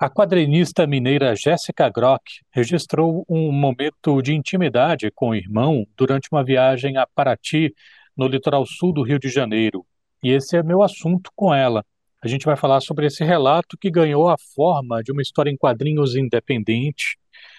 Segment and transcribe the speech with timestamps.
[0.00, 6.44] A quadrinista mineira Jéssica Grock registrou um momento de intimidade com o irmão durante uma
[6.44, 7.74] viagem a Paraty,
[8.16, 9.84] no litoral sul do Rio de Janeiro.
[10.22, 11.84] E esse é meu assunto com ela.
[12.22, 15.56] A gente vai falar sobre esse relato que ganhou a forma de uma história em
[15.56, 17.18] quadrinhos independente,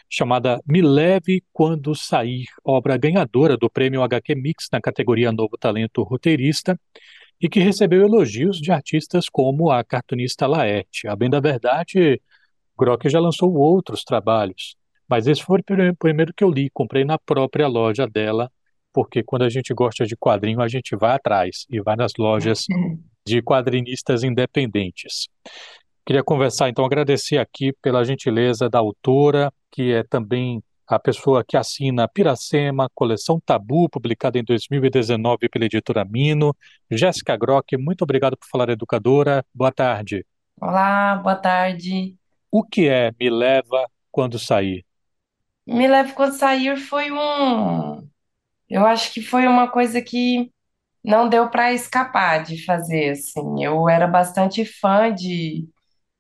[0.10, 6.04] chamada Me Leve Quando Sair, obra ganhadora do prêmio HQ Mix na categoria Novo Talento
[6.04, 6.80] Roteirista,
[7.42, 11.08] e que recebeu elogios de artistas como a cartunista Laerte.
[11.08, 12.22] A bem da verdade,
[12.80, 14.76] Grock já lançou outros trabalhos,
[15.08, 18.50] mas esse foi o primeiro que eu li, comprei na própria loja dela,
[18.94, 22.66] porque quando a gente gosta de quadrinho, a gente vai atrás e vai nas lojas
[23.28, 25.28] de quadrinistas independentes.
[26.06, 31.56] Queria conversar, então, agradecer aqui pela gentileza da autora, que é também a pessoa que
[31.56, 36.56] assina Piracema, coleção Tabu, publicada em 2019 pela editora Mino.
[36.90, 39.46] Jéssica Grock, muito obrigado por falar educadora.
[39.54, 40.26] Boa tarde.
[40.60, 42.19] Olá, boa tarde.
[42.52, 44.86] O que é Me Leva Quando Sair?
[45.68, 48.08] Me Leva Quando Sair foi um.
[48.70, 50.52] Eu acho que foi uma coisa que
[51.04, 53.64] não deu para escapar de fazer, assim.
[53.64, 55.68] Eu era bastante fã de,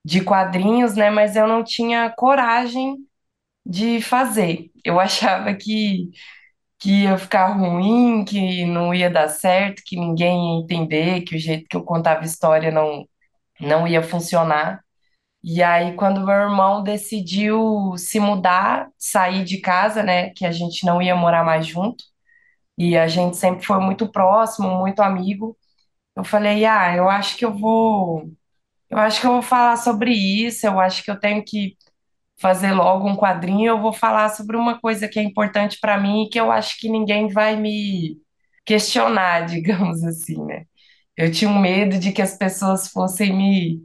[0.06, 1.10] de quadrinhos, né?
[1.12, 2.98] Mas eu não tinha coragem
[3.66, 4.72] de fazer.
[4.86, 6.10] Eu achava que,
[6.80, 11.40] que ia ficar ruim, que não ia dar certo, que ninguém ia entender, que o
[11.40, 13.06] jeito que eu contava história não,
[13.62, 14.82] não ia funcionar.
[15.44, 20.86] E aí, quando meu irmão decidiu se mudar, sair de casa, né, que a gente
[20.86, 22.04] não ia morar mais junto,
[22.78, 25.58] e a gente sempre foi muito próximo, muito amigo,
[26.16, 28.32] eu falei, ah, eu acho que eu vou,
[28.90, 31.78] eu acho que eu vou falar sobre isso, eu acho que eu tenho que
[32.40, 36.24] fazer logo um quadrinho, eu vou falar sobre uma coisa que é importante para mim
[36.26, 38.18] e que eu acho que ninguém vai me
[38.66, 40.66] questionar, digamos assim, né?
[41.18, 43.82] Eu tinha um medo de que as pessoas fossem me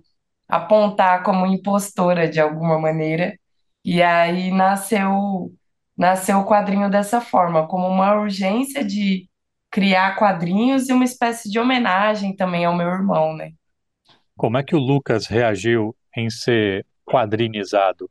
[0.49, 3.39] apontar como impostora de alguma maneira.
[3.85, 5.53] E aí nasceu
[5.97, 9.29] nasceu o quadrinho dessa forma, como uma urgência de
[9.71, 13.53] criar quadrinhos e uma espécie de homenagem também ao meu irmão, né?
[14.37, 18.09] Como é que o Lucas reagiu em ser quadrinizado?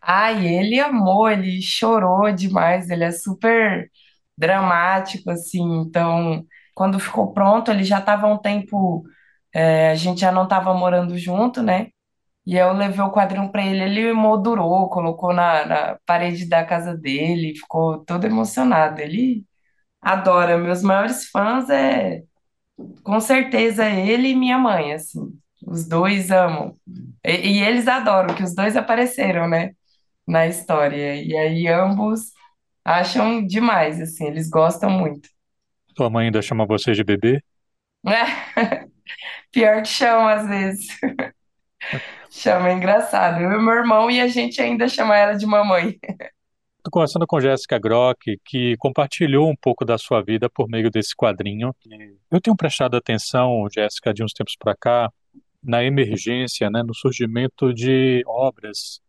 [0.00, 3.90] Ai, ele amou, ele chorou demais, ele é super
[4.36, 5.62] dramático, assim.
[5.80, 6.44] Então,
[6.74, 9.04] quando ficou pronto, ele já estava um tempo,
[9.54, 11.88] é, a gente já não estava morando junto, né?
[12.46, 16.96] E eu levei o quadrinho para ele, ele moldurou, colocou na, na parede da casa
[16.96, 19.00] dele, ficou todo emocionado.
[19.00, 19.44] Ele
[20.00, 20.58] adora.
[20.58, 22.22] Meus maiores fãs é,
[23.02, 25.38] com certeza, ele e minha mãe, assim.
[25.66, 26.76] Os dois amam.
[27.24, 29.72] E, e eles adoram que os dois apareceram, né,
[30.26, 31.22] na história.
[31.22, 32.32] E aí ambos
[32.84, 35.28] acham demais, assim, eles gostam muito.
[35.96, 37.42] Sua mãe ainda chama você de bebê?
[39.52, 40.88] Pior que chama, às vezes.
[42.30, 43.40] Chama, é engraçado.
[43.40, 45.98] Eu e meu irmão e a gente ainda chama ela de mamãe.
[46.78, 51.14] Estou conversando com Jéssica Grock, que compartilhou um pouco da sua vida por meio desse
[51.14, 51.74] quadrinho.
[52.30, 55.12] Eu tenho prestado atenção, Jéssica, de uns tempos para cá,
[55.62, 59.00] na emergência, né, no surgimento de obras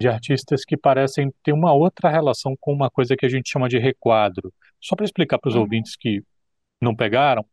[0.00, 3.68] de artistas que parecem ter uma outra relação com uma coisa que a gente chama
[3.68, 4.52] de requadro.
[4.80, 6.22] Só para explicar para os Uhum, ouvintes que
[6.80, 7.44] não pegaram,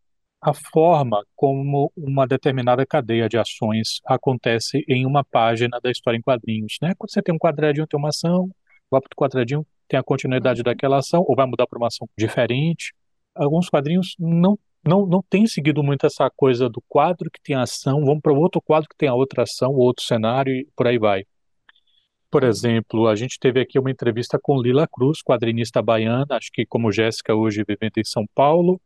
[0.45, 6.21] a forma como uma determinada cadeia de ações acontece em uma página da história em
[6.21, 6.93] quadrinhos, né?
[6.99, 8.47] Quando você tem um quadradinho, tem uma ação,
[8.91, 11.87] vai para o quadradinho, tem a continuidade uhum, daquela ação, ou vai mudar para uma
[11.87, 12.93] ação diferente.
[13.33, 14.57] Alguns quadrinhos não
[14.87, 18.31] não não têm seguido muito essa coisa do quadro que tem a ação, vamos para
[18.31, 21.25] outro quadro que tem a outra ação, outro cenário e por aí vai.
[22.29, 26.67] Por exemplo, a gente teve aqui uma entrevista com Lila Cruz, quadrinista baiana, acho que
[26.67, 28.79] como Jéssica hoje vivendo em São Paulo,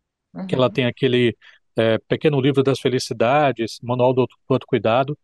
[0.48, 1.38] que ela uhum, tem aquele
[1.78, 5.18] é, pequeno livro das felicidades, manual do, auto- do autocuidado,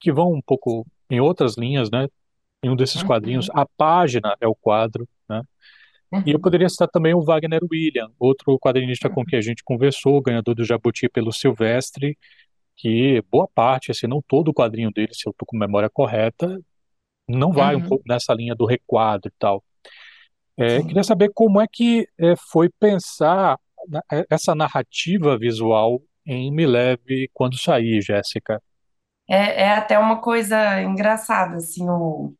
[0.00, 2.08] que vão um pouco em outras linhas, né?
[2.62, 5.42] Em um desses quadrinhos, uhum, a página é o quadro, né?
[6.24, 9.62] E eu uhum, poderia citar também o Wagner William, outro quadrinista com quem a gente
[9.64, 12.16] conversou, ganhador do Jabuti pelo Silvestre,
[12.76, 16.60] que boa parte, se não todo o quadrinho dele, se eu estou com memória correta,
[17.28, 19.64] não vai um uhum, pouco nessa linha do requadro e tal.
[20.56, 23.58] É, queria saber como é que é, foi pensar
[24.30, 28.60] essa narrativa visual em Me Leve Quando Sair, Jéssica.
[29.28, 32.34] É, é até uma coisa engraçada, assim, o,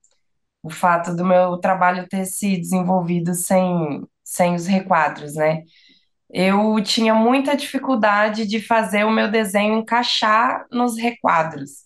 [0.62, 5.62] o fato do meu trabalho ter se desenvolvido sem, sem os requadros, né?
[6.30, 11.84] Eu tinha muita dificuldade de fazer o meu desenho encaixar nos requadros.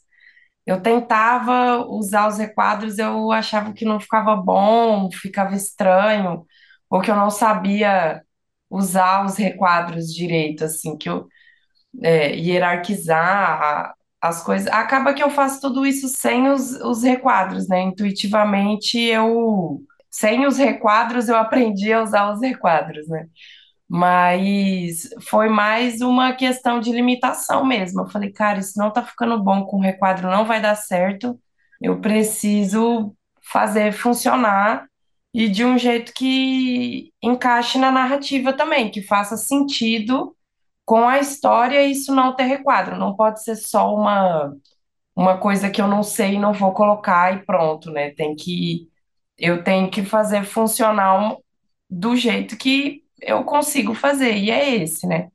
[0.66, 6.46] Eu tentava usar os requadros, eu achava que não ficava bom, ficava estranho,
[6.90, 8.22] ou que eu não sabia
[8.70, 11.26] usar os requadros direito, assim, que eu
[12.02, 13.94] é, hierarquizar.
[14.20, 14.68] as coisas.
[14.72, 17.82] Acaba que eu faço tudo isso sem os, os requadros, né?
[17.82, 19.80] Intuitivamente eu.
[20.10, 23.26] Sem os requadros, eu aprendi a usar os requadros, né?
[23.88, 28.02] Mas foi mais uma questão de limitação mesmo.
[28.02, 31.38] Eu falei, cara, isso não tá ficando bom com o requadro, não vai dar certo.
[31.80, 34.87] Eu preciso fazer funcionar
[35.38, 40.36] e de um jeito que encaixe na narrativa também, que faça sentido
[40.84, 42.98] com a história isso não ter requadro.
[42.98, 44.52] Não pode ser só uma,
[45.16, 48.10] uma coisa que eu não sei e não vou colocar e pronto, né?
[48.12, 48.88] Tem que,
[49.38, 51.36] eu tenho que fazer funcionar
[51.88, 55.30] do jeito que eu consigo fazer, e é esse, né?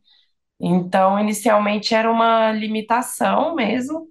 [0.59, 4.09] Então, inicialmente era uma limitação mesmo,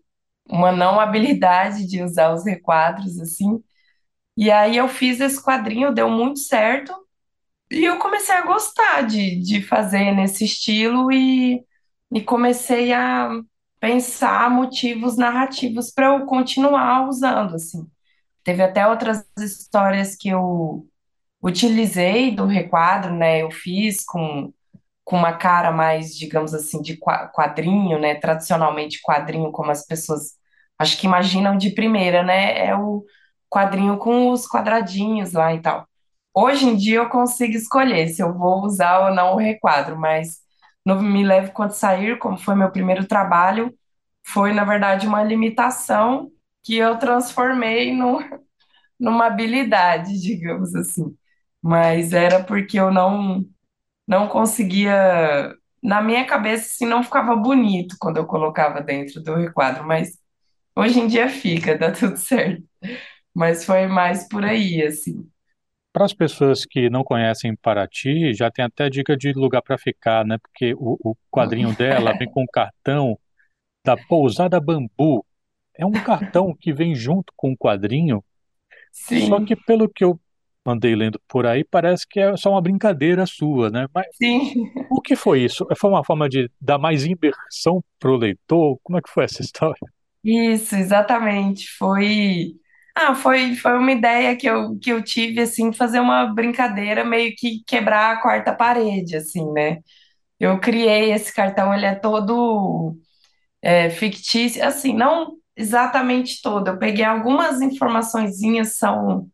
[0.49, 3.63] uma não habilidade de usar os requadros assim.
[4.37, 6.93] E aí eu fiz esse quadrinho, deu muito certo,
[7.71, 11.65] e eu comecei a gostar de, de fazer nesse estilo e,
[12.13, 13.31] e comecei a
[13.81, 17.87] pensar motivos narrativos para eu continuar usando, assim.
[18.45, 20.87] Teve até outras histórias que eu
[21.43, 23.43] utilizei do requadro, né?
[23.43, 24.53] Eu fiz com,
[25.05, 26.97] com uma cara mais, digamos assim, de
[27.35, 28.15] quadrinho, né?
[28.17, 30.35] Tradicionalmente quadrinho, como as pessoas
[30.79, 32.67] acho que imaginam de primeira, né?
[32.67, 33.05] É o
[33.53, 35.87] quadrinho com os quadradinhos lá e tal.
[36.35, 40.39] Hoje em dia eu consigo escolher se eu vou usar ou não o requadro, mas
[40.85, 43.73] no Me Leve Quando Sair, como foi meu primeiro trabalho,
[44.27, 46.31] foi, na verdade, uma limitação
[46.63, 48.21] que eu transformei no,
[49.01, 51.17] numa habilidade, digamos assim.
[51.63, 53.45] Mas era porque eu não,
[54.09, 55.55] não conseguia.
[55.83, 60.19] Na minha cabeça, assim, não ficava bonito quando eu colocava dentro do requadro, mas
[60.77, 62.65] hoje em dia fica, dá tudo certo.
[63.35, 65.27] Mas foi mais por aí, assim.
[65.93, 70.25] Para as pessoas que não conhecem Paraty, já tem até dica de lugar para ficar,
[70.25, 70.39] né?
[70.39, 73.19] Porque o, o quadrinho dela vem com um cartão
[73.85, 75.25] da Pousada Bambu.
[75.77, 78.25] É um cartão que vem junto com o quadrinho,
[78.93, 80.19] só Sim, que pelo que eu
[80.65, 83.87] andei lendo por aí, parece que é só uma brincadeira sua, né?
[83.95, 85.67] Mas sim, o que foi isso?
[85.77, 88.79] Foi uma forma de dar mais imersão pro leitor?
[88.83, 89.93] Como é que foi essa história?
[90.25, 91.69] isso, exatamente.
[91.77, 92.55] Foi.
[92.95, 97.35] Ah, foi, foi uma ideia que eu, que eu tive, assim, fazer uma brincadeira, meio
[97.37, 99.79] que quebrar a quarta parede, assim, né?
[100.41, 102.97] Eu criei esse cartão, ele é todo
[103.63, 106.69] é, fictício, assim, não exatamente todo.
[106.69, 109.29] Eu peguei algumas informaçõezinhas, são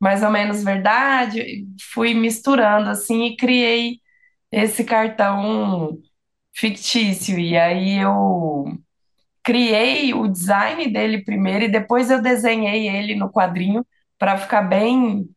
[0.00, 4.00] mais ou menos verdade, fui misturando, assim, e criei
[4.52, 5.98] esse cartão
[6.54, 7.38] fictício.
[7.38, 8.66] E aí eu
[9.42, 13.86] criei o design dele primeiro e depois eu desenhei ele no quadrinho
[14.18, 15.28] para ficar bem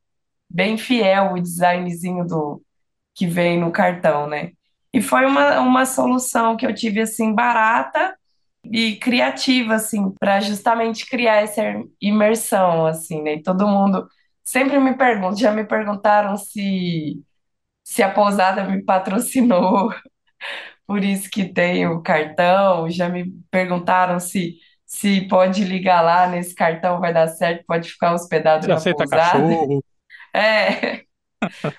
[0.50, 2.62] bem fiel o designzinho do
[3.16, 4.52] que vem no cartão, né?
[4.94, 8.16] E foi uma, uma solução que eu tive assim barata
[8.66, 11.62] e criativa assim para justamente criar essa
[12.02, 13.36] imersão assim, né?
[13.36, 14.08] E todo mundo
[14.44, 17.22] sempre me pergunta, já me perguntaram se
[17.84, 19.92] se a pousada me patrocinou
[20.88, 22.90] por isso que tem o cartão.
[22.90, 28.14] Já me perguntaram se se pode ligar lá nesse cartão vai dar certo, pode ficar
[28.14, 29.32] hospedado Você na aceita pousada.
[29.32, 29.84] cachorro?
[30.38, 31.04] É,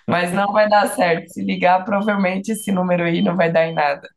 [0.08, 1.28] mas não vai dar certo.
[1.28, 4.08] Se ligar, provavelmente esse número aí não vai dar em nada.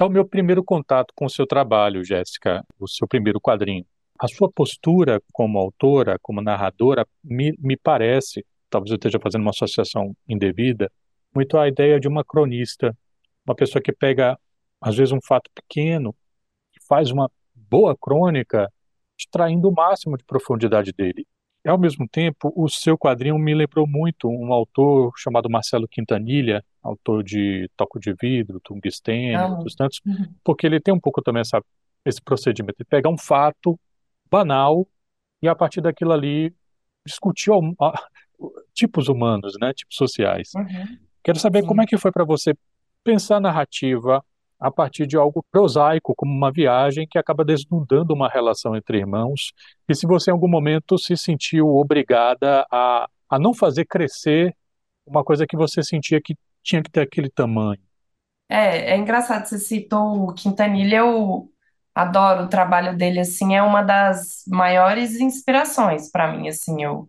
[0.00, 3.84] É o meu primeiro contato com o seu trabalho, Jéssica, o seu primeiro quadrinho.
[4.18, 9.50] A sua postura como autora, como narradora, me, me parece, talvez eu esteja fazendo uma
[9.50, 10.90] associação indevida,
[11.34, 12.96] muito a ideia de uma cronista,
[13.46, 14.38] uma pessoa que pega,
[14.80, 16.14] às vezes, um fato pequeno,
[16.76, 18.70] e faz uma boa crônica,
[19.18, 21.26] extraindo o máximo de profundidade dele.
[21.64, 26.62] E, ao mesmo tempo, o seu quadrinho me lembrou muito um autor chamado Marcelo Quintanilha,
[26.82, 29.54] autor de Toco de Vidro, Tungstênio, Amo.
[29.56, 30.00] outros tantos,
[30.42, 31.62] porque ele tem um pouco também essa,
[32.04, 33.80] esse procedimento de pegar um fato
[34.30, 34.86] banal
[35.40, 36.52] e, a partir daquilo ali,
[37.06, 37.50] discutir
[38.74, 40.50] tipos humanos, né, tipos sociais.
[40.54, 41.88] Uhum, Quero saber como é sim.
[41.88, 42.54] que foi para você
[43.04, 44.24] pensar narrativa
[44.58, 49.52] a partir de algo prosaico, como uma viagem que acaba desnudando uma relação entre irmãos,
[49.86, 54.56] e se você em algum momento se sentiu obrigada a, a não fazer crescer
[55.06, 57.80] uma coisa que você sentia que tinha que ter aquele tamanho.
[58.48, 61.50] É, é engraçado, você citou o Quintanilha, eu
[61.94, 67.08] adoro o trabalho dele, assim, é uma das maiores inspirações para mim, assim, eu,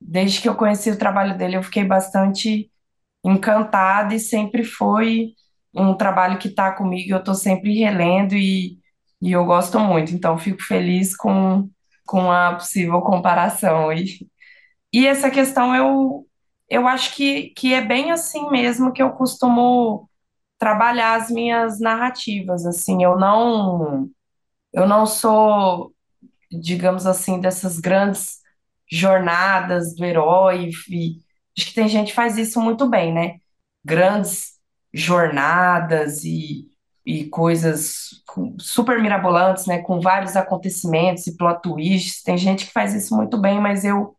[0.00, 2.70] desde que eu conheci o trabalho dele, eu fiquei bastante
[3.30, 5.32] encantada e sempre foi
[5.74, 8.78] um trabalho que está comigo, eu estou sempre relendo e,
[9.20, 11.68] e eu gosto muito, então fico feliz com,
[12.06, 13.92] com a possível comparação.
[13.92, 14.28] E,
[14.92, 16.26] e essa questão eu,
[16.68, 20.08] eu acho que, que é bem assim mesmo que eu costumo
[20.58, 24.08] trabalhar as minhas narrativas, assim, eu não
[24.72, 25.94] Eu não sou,
[26.50, 28.40] digamos assim, dessas grandes
[28.90, 30.70] jornadas do herói.
[30.90, 31.16] E
[31.56, 33.38] acho que tem gente que faz isso muito bem, né?
[33.84, 34.54] Grandes
[34.92, 36.68] jornadas e,
[37.04, 38.22] e coisas
[38.58, 39.82] super mirabolantes, né?
[39.82, 42.22] Com vários acontecimentos e plot twists.
[42.22, 44.16] Tem gente que faz isso muito bem, mas eu,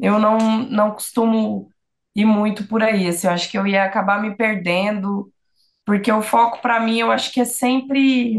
[0.00, 0.38] eu não,
[0.70, 1.70] não costumo
[2.14, 3.08] ir muito por aí.
[3.08, 5.32] Assim, eu acho que eu ia acabar me perdendo,
[5.84, 8.38] porque o foco para mim eu acho que é sempre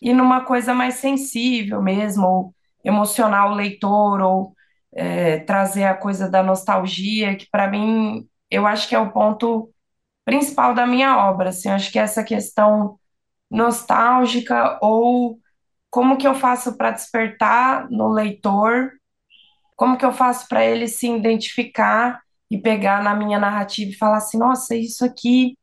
[0.00, 2.54] ir numa coisa mais sensível mesmo, ou
[2.84, 4.54] emocionar o leitor, ou
[4.98, 9.70] é, trazer a coisa da nostalgia, que para mim eu acho que é o ponto
[10.24, 12.98] principal da minha obra, assim, acho que essa questão
[13.50, 15.38] nostálgica ou
[15.90, 18.90] como que eu faço para despertar no leitor,
[19.76, 24.18] como que eu faço para ele se identificar e pegar na minha narrativa e falar
[24.18, 25.56] assim, nossa, isso aqui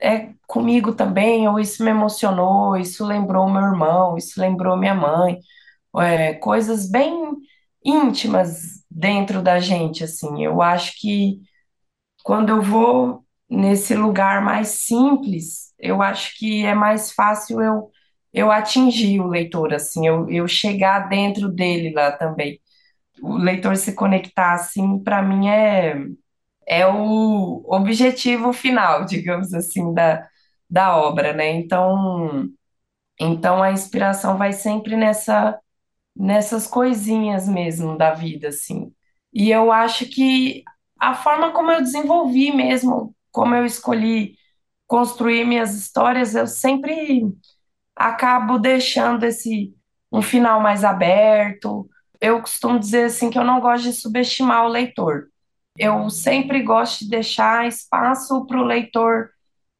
[0.00, 5.38] é comigo também, ou isso me emocionou, isso lembrou meu irmão, isso lembrou minha mãe,
[5.98, 7.12] é, coisas bem
[7.84, 10.44] íntimas dentro da gente, assim.
[10.44, 11.40] Eu acho que
[12.24, 17.90] quando eu vou nesse lugar mais simples, eu acho que é mais fácil eu,
[18.32, 22.60] eu atingir o leitor, assim, eu, eu chegar dentro dele lá também.
[23.22, 25.96] O leitor se conectar, assim, para mim é
[26.66, 30.26] é o objetivo final, digamos assim, da,
[30.70, 31.50] da obra, né?
[31.52, 32.48] Então,
[33.20, 35.58] então a inspiração vai sempre nessa,
[36.16, 38.92] nessas coisinhas mesmo da vida, assim.
[39.32, 40.62] E eu acho que
[40.98, 44.36] a forma como eu desenvolvi mesmo, como eu escolhi
[44.86, 47.26] construir minhas histórias, eu sempre
[47.96, 49.74] acabo deixando esse
[50.12, 51.88] um final mais aberto.
[52.20, 55.28] Eu costumo dizer assim que eu não gosto de subestimar o leitor.
[55.76, 59.30] Eu sempre gosto de deixar espaço para o leitor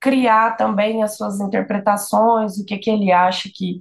[0.01, 3.81] criar também as suas interpretações, o que que ele acha que,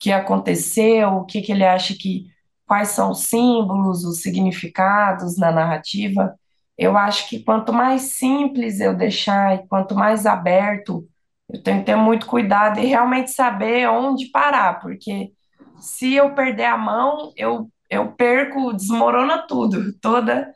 [0.00, 2.26] que aconteceu, o que que ele acha que,
[2.66, 6.34] quais são os símbolos, os significados na narrativa.
[6.78, 11.06] Eu acho que quanto mais simples eu deixar e quanto mais aberto,
[11.48, 15.32] eu tenho que ter muito cuidado e realmente saber onde parar, porque
[15.80, 20.52] se eu perder a mão, eu, eu perco, desmorona tudo, toda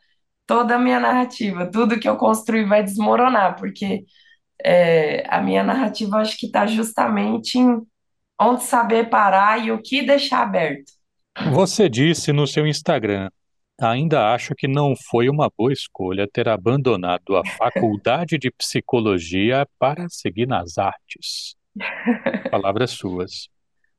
[0.47, 4.05] toda a minha narrativa, tudo que eu construí vai desmoronar, porque
[4.65, 7.81] é, a minha narrativa acho que está justamente em
[8.41, 10.93] onde saber parar e o que deixar aberto.
[11.53, 13.29] Você disse no seu Instagram,
[13.81, 20.09] ainda acho que não foi uma boa escolha ter abandonado a faculdade de psicologia para
[20.09, 21.57] seguir nas artes.
[22.51, 23.49] Palavras suas.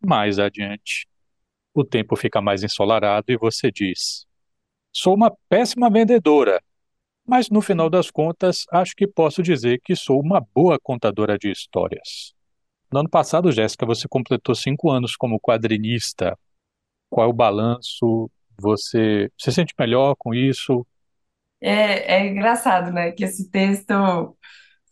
[0.03, 1.07] Mais adiante,
[1.73, 4.25] o tempo fica mais ensolarado e você diz:
[4.93, 6.61] Sou uma péssima vendedora,
[7.27, 11.51] mas no final das contas, acho que posso dizer que sou uma boa contadora de
[11.51, 12.34] histórias.
[12.95, 16.39] No ano passado, Jéssica, você completou cinco anos como quadrinista.
[17.09, 18.31] Qual é o balanço?
[18.57, 20.87] Você se sente melhor com isso?
[21.59, 23.11] É, é engraçado, né?
[23.11, 23.93] Que esse texto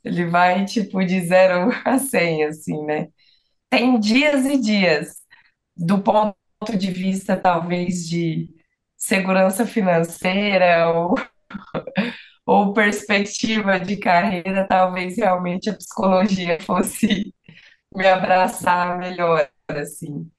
[0.03, 3.07] ele vai tipo de zero a cem, assim, né?
[3.69, 5.21] Tem dias e dias,
[5.73, 6.35] do ponto
[6.77, 8.49] de vista, talvez, de
[8.97, 11.15] segurança financeira ou,
[12.45, 17.33] ou perspectiva de carreira, talvez realmente a psicologia fosse
[17.95, 20.29] me abraçar melhor, assim.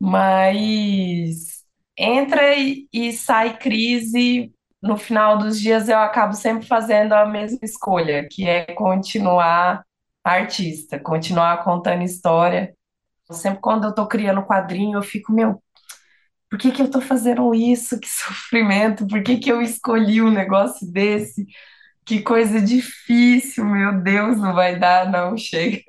[0.00, 1.64] Mas
[1.98, 4.52] entra e, e sai crise.
[4.82, 9.84] No final dos dias, eu acabo sempre fazendo a mesma escolha, que é continuar
[10.24, 12.74] artista, continuar contando história.
[13.32, 15.62] Sempre quando eu tô criando quadrinho, eu fico, meu,
[16.50, 17.98] por que que eu tô fazendo isso?
[18.00, 19.06] Que sofrimento!
[19.06, 21.46] Por que que eu escolhi um negócio desse?
[22.06, 25.82] Que coisa difícil, meu Deus, não vai dar, não, chega.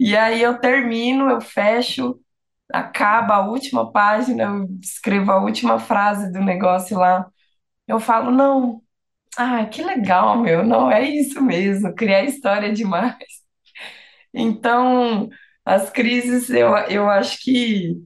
[0.00, 2.20] E aí eu termino, eu fecho,
[2.72, 7.26] acaba a última página, eu escrevo a última frase do negócio lá.
[7.88, 8.82] Eu falo, não,
[9.38, 13.16] ah, que legal, meu, não, é isso mesmo, criar história é demais.
[14.32, 15.28] Então,
[15.64, 17.96] as crises eu, eu acho que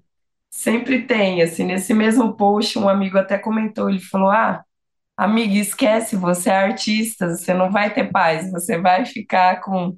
[0.51, 4.65] sempre tem, assim, nesse mesmo post, um amigo até comentou, ele falou, ah,
[5.17, 9.97] amiga, esquece, você é artista, você não vai ter paz, você vai ficar com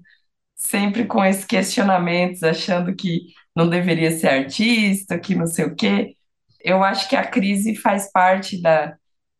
[0.56, 6.16] sempre com esses questionamentos, achando que não deveria ser artista, que não sei o quê.
[6.60, 8.96] Eu acho que a crise faz parte da,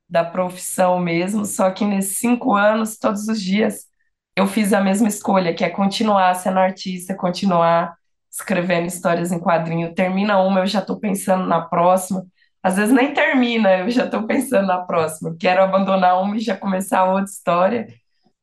[0.08, 3.87] da profissão mesmo, só que nesses cinco anos, todos os dias,
[4.37, 7.96] eu fiz a mesma escolha, que é continuar sendo artista, continuar
[8.30, 9.94] escrevendo histórias em quadrinho.
[9.94, 12.26] Termina uma, eu já estou pensando na próxima.
[12.62, 15.35] Às vezes nem termina, eu já estou pensando na próxima.
[15.38, 17.88] Quero abandonar uma e já começar outra história.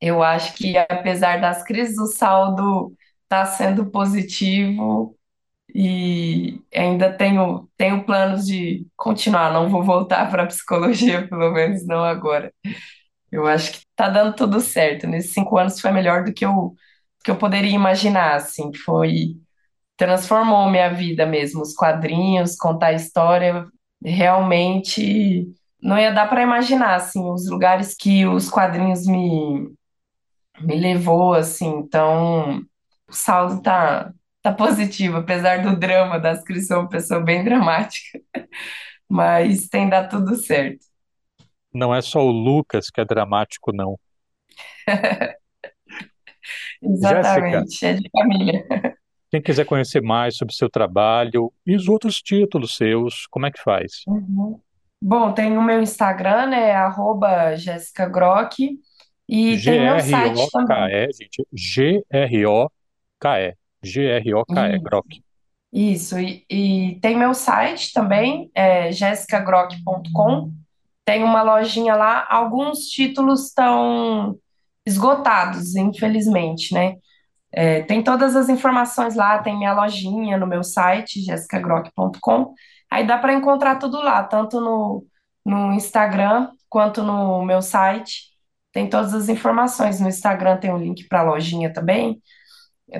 [0.05, 2.93] Eu acho que, apesar das crises, o saldo
[3.23, 5.17] está sendo positivo
[5.73, 9.53] e ainda tenho, tenho planos de continuar.
[9.53, 12.53] Não vou voltar para a psicologia, pelo menos não agora.
[13.31, 15.07] Eu acho que tá dando tudo certo.
[15.07, 16.75] Nesses cinco anos foi melhor do que eu,
[17.23, 18.73] que eu poderia imaginar, assim.
[18.85, 19.37] Foi,
[19.97, 21.61] transformou minha vida mesmo.
[21.61, 23.67] Os quadrinhos, contar história,
[24.03, 25.47] realmente
[25.81, 29.69] não ia dar para imaginar, assim, os lugares que os quadrinhos me,
[30.61, 31.69] me levou, assim.
[31.69, 32.61] Então,
[33.07, 38.19] o saldo tá, tá positivo, apesar do drama das Cris, sou uma pessoa bem dramática,
[39.09, 40.85] mas tem dado tudo certo.
[41.73, 43.97] Não é só o Lucas que é dramático, não.
[44.87, 45.39] Jéssica,
[46.83, 48.65] Exatamente, é de família.
[49.33, 53.59] quem quiser conhecer mais sobre seu trabalho e os outros títulos seus, como é que
[53.59, 54.03] faz?
[54.07, 54.59] Uhum.
[55.01, 58.79] Bom, tem o meu Instagram, né, arroba Jéssica Grock,
[59.27, 60.87] e tem meu site também.
[60.87, 61.47] G-R-O-K-E, gente.
[61.53, 63.55] G-R-O-K-E.
[63.83, 65.23] G-R-O-K-E, Grok.
[65.71, 70.51] Isso, e, e tem meu site também, é jessicagrock.com.
[71.03, 74.37] Tem uma lojinha lá, alguns títulos estão
[74.85, 76.95] esgotados, infelizmente, né?
[77.51, 82.53] É, tem todas as informações lá, tem minha lojinha no meu site, jessicagrock.com.
[82.89, 85.05] Aí dá para encontrar tudo lá, tanto no,
[85.45, 88.32] no Instagram quanto no meu site.
[88.73, 90.01] Tem todas as informações.
[90.01, 92.21] No Instagram tem o link para a lojinha também.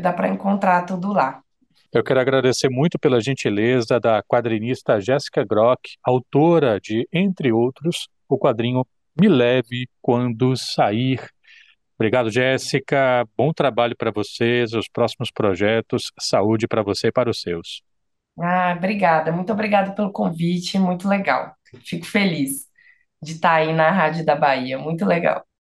[0.02, 1.42] Dá para encontrar tudo lá.
[1.92, 8.38] Eu quero agradecer muito pela gentileza da quadrinista Jéssica Grock, autora de, entre outros, o
[8.38, 8.86] quadrinho
[9.20, 11.20] Me Leve Quando Sair.
[11.96, 13.28] Obrigado, Jéssica.
[13.38, 16.12] Bom trabalho para vocês, os próximos projetos.
[16.20, 17.84] Saúde para você e para os seus.
[18.40, 19.32] Ah, obrigada.
[19.32, 20.80] Muito obrigada pelo convite.
[20.80, 21.56] Muito legal.
[21.86, 22.68] Fico feliz
[23.22, 24.78] de estar aí na Rádio da Bahia.
[24.80, 25.46] Muito legal.